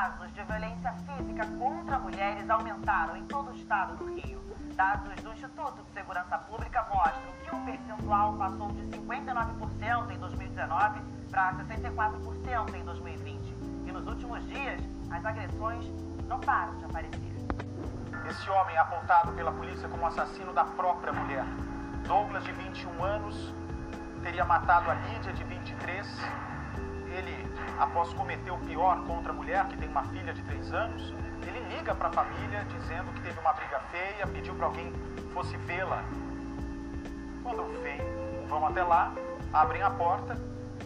[0.00, 4.40] casos de violência física contra mulheres aumentaram em todo o estado do Rio.
[4.74, 11.00] Dados do Instituto de Segurança Pública mostram que o percentual passou de 59% em 2019
[11.30, 13.56] para 64% em 2020.
[13.86, 15.84] E nos últimos dias, as agressões
[16.26, 17.34] não param de aparecer.
[18.26, 21.44] Esse homem é apontado pela polícia como assassino da própria mulher.
[22.06, 23.54] Douglas, de 21 anos,
[24.22, 26.06] teria matado a Lídia, de 23.
[27.12, 27.49] Ele,
[27.80, 31.14] após cometer o pior contra a mulher, que tem uma filha de 3 anos,
[31.46, 34.92] ele liga para a família dizendo que teve uma briga feia, pediu para alguém
[35.32, 36.04] fosse vê-la.
[37.42, 37.98] Quando vem,
[38.48, 39.14] vão até lá,
[39.52, 40.38] abrem a porta,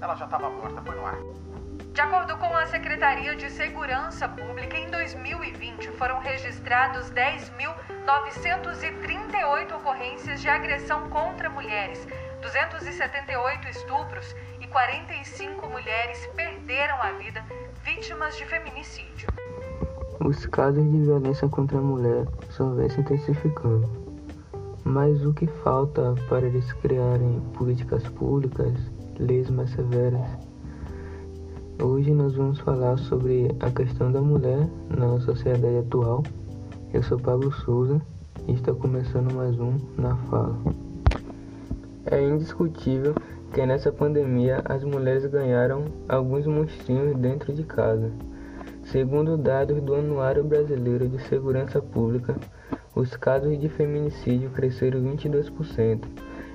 [0.00, 1.16] ela já estava morta, foi no ar.
[1.92, 10.48] De acordo com a Secretaria de Segurança Pública, em 2020 foram registrados 10.938 ocorrências de
[10.48, 12.06] agressão contra mulheres,
[12.42, 14.36] 278 estupros
[14.72, 17.44] 45 mulheres perderam a vida
[17.84, 19.28] vítimas de feminicídio.
[20.24, 23.86] Os casos de violência contra a mulher só vêm se intensificando.
[24.82, 28.72] Mas o que falta para eles criarem políticas públicas,
[29.18, 30.26] leis mais severas?
[31.82, 36.22] Hoje nós vamos falar sobre a questão da mulher na sociedade atual.
[36.94, 38.00] Eu sou Pablo Souza
[38.48, 40.56] e está começando mais um Na Fala.
[42.06, 43.14] É indiscutível
[43.52, 48.10] que nessa pandemia as mulheres ganharam alguns monstrinhos dentro de casa.
[48.84, 52.34] Segundo dados do Anuário Brasileiro de Segurança Pública,
[52.94, 56.00] os casos de feminicídio cresceram 22%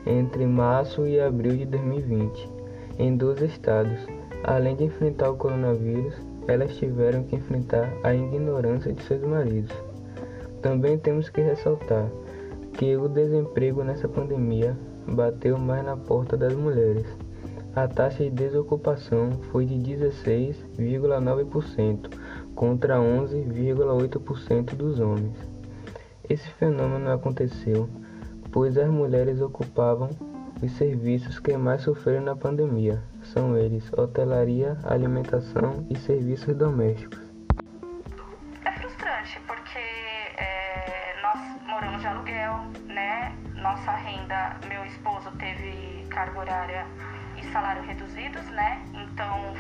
[0.05, 2.49] entre março e abril de 2020
[2.97, 3.99] em 12 estados.
[4.43, 6.15] Além de enfrentar o coronavírus,
[6.47, 9.75] elas tiveram que enfrentar a ignorância de seus maridos.
[10.61, 12.09] Também temos que ressaltar
[12.73, 14.75] que o desemprego nessa pandemia
[15.07, 17.07] bateu mais na porta das mulheres
[17.75, 22.09] a taxa de desocupação foi de 16,9%
[22.55, 25.37] contra 11,8% dos homens.
[26.27, 27.87] Esse fenômeno aconteceu
[28.51, 30.09] pois as mulheres ocupavam
[30.63, 33.03] os serviços que mais sofreram na pandemia.
[33.21, 37.26] São eles hotelaria, alimentação e serviços domésticos.
[44.27, 46.85] Renda, meu esposo teve carga horária
[47.37, 48.83] e salário reduzidos, né?
[48.93, 49.53] Então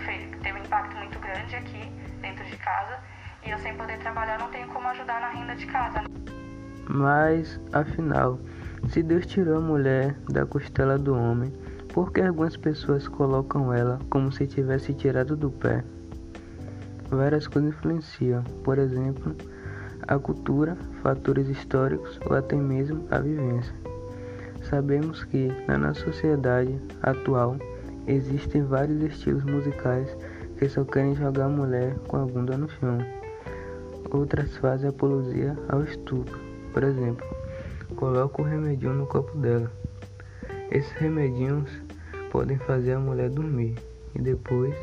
[0.43, 1.89] tem um impacto muito grande aqui
[2.21, 2.99] dentro de casa
[3.45, 6.03] e eu sem poder trabalhar não tenho como ajudar na renda de casa.
[6.89, 8.39] Mas, afinal,
[8.89, 11.49] se Deus tirou a mulher da costela do homem,
[11.93, 15.81] por que algumas pessoas colocam ela como se tivesse tirado do pé?
[17.09, 19.33] Várias coisas influenciam, por exemplo,
[20.05, 23.86] a cultura, fatores históricos ou até mesmo a vivência.
[24.69, 27.55] Sabemos que na nossa sociedade atual
[28.05, 30.13] existem vários estilos musicais
[30.57, 32.97] que só querem jogar a mulher com a bunda no chão.
[34.11, 36.37] Outras fazem apologia ao estupro.
[36.73, 37.25] Por exemplo,
[37.95, 39.71] coloca o remedinho no copo dela.
[40.69, 41.71] Esses remedinhos
[42.29, 43.75] podem fazer a mulher dormir
[44.15, 44.75] e depois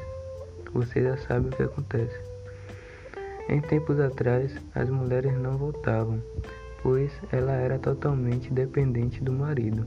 [0.73, 2.19] você já sabe o que acontece.
[3.51, 6.23] Em tempos atrás, as mulheres não voltavam,
[6.85, 9.87] pois ela era totalmente dependente do marido,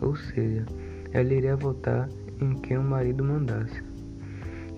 [0.00, 0.64] ou seja,
[1.12, 2.08] ela iria votar
[2.40, 3.82] em quem o marido mandasse.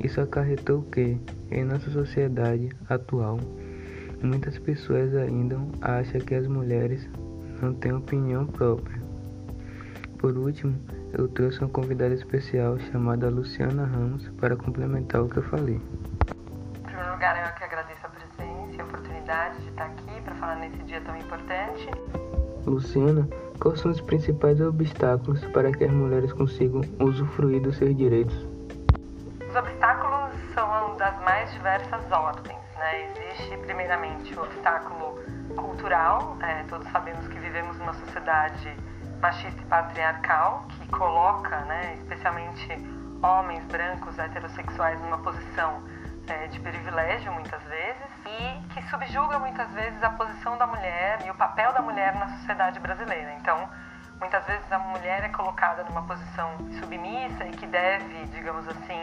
[0.03, 1.19] Isso acarretou que,
[1.51, 3.39] em nossa sociedade atual,
[4.23, 7.07] muitas pessoas ainda acham que as mulheres
[7.61, 8.99] não têm opinião própria.
[10.17, 10.75] Por último,
[11.13, 15.79] eu trouxe uma convidada especial chamada Luciana Ramos para complementar o que eu falei.
[19.31, 21.89] Oportunidade de estar aqui para falar nesse dia tão importante.
[22.67, 23.29] Luciana,
[23.61, 28.35] quais são os principais obstáculos para que as mulheres consigam usufruir dos seus direitos?
[29.49, 32.59] Os obstáculos são das mais diversas ordens.
[32.77, 33.11] Né?
[33.11, 35.19] Existe, primeiramente, o obstáculo
[35.57, 36.37] cultural.
[36.43, 38.77] É, todos sabemos que vivemos numa sociedade
[39.23, 42.69] machista e patriarcal que coloca, né, especialmente
[43.23, 45.83] homens brancos heterossexuais numa posição
[46.31, 51.31] é, de privilégio muitas vezes e que subjuga muitas vezes a posição da mulher e
[51.31, 53.35] o papel da mulher na sociedade brasileira.
[53.35, 53.69] Então,
[54.21, 59.01] muitas vezes a mulher é colocada numa posição submissa e que deve, digamos assim,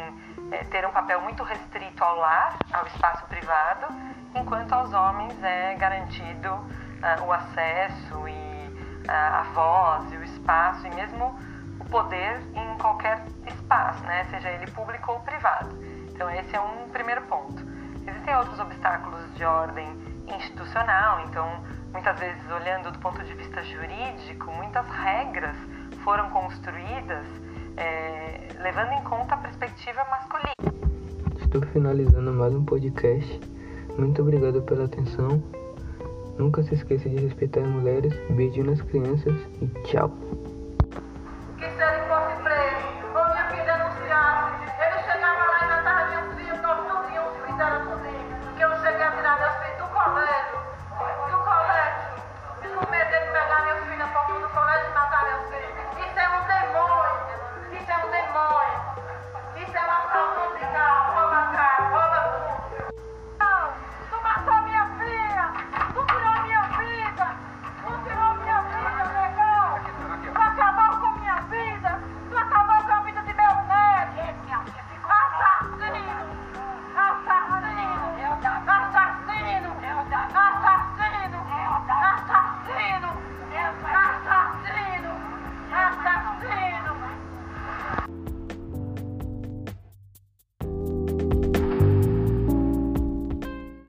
[0.51, 3.87] é, ter um papel muito restrito ao lar, ao espaço privado,
[4.33, 8.69] enquanto aos homens é garantido uh, o acesso e
[9.05, 11.37] uh, a voz e o espaço e mesmo
[11.79, 15.75] o poder em qualquer espaço, né, seja ele público ou privado.
[16.17, 17.61] Então, esse é um primeiro ponto.
[18.07, 19.87] Existem outros obstáculos de ordem
[20.35, 25.55] institucional, então, muitas vezes, olhando do ponto de vista jurídico, muitas regras
[26.03, 27.23] foram construídas
[27.77, 30.55] é, levando em conta a perspectiva masculina.
[31.39, 33.39] Estou finalizando mais um podcast.
[33.95, 35.39] Muito obrigado pela atenção.
[36.35, 40.11] Nunca se esqueça de respeitar as mulheres, beijinho nas crianças e tchau!